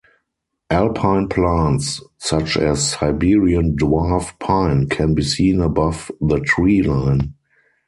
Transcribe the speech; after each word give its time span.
Alpine 0.71 1.27
plants, 1.29 2.01
such 2.17 2.57
as 2.57 2.89
Siberian 2.89 3.75
dwarf 3.77 4.31
pine 4.39 4.89
can 4.89 5.13
be 5.13 5.21
seen 5.21 5.61
above 5.61 6.09
the 6.19 6.39
tree 6.39 6.81
line. 6.81 7.35